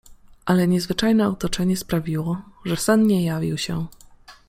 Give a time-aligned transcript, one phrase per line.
[0.45, 3.87] Ale niezwyczajne otoczenie sprawiło, że sen nie jawił się.